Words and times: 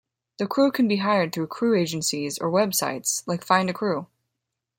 The 0.39 0.47
crew 0.47 0.71
can 0.71 0.87
be 0.87 0.95
hired 0.95 1.31
through 1.31 1.45
crew 1.45 1.75
agencies 1.77 2.39
or 2.39 2.49
websites 2.49 3.21
like 3.27 3.43
Find 3.45 3.69
a 3.69 3.73
Crew. 3.73 4.07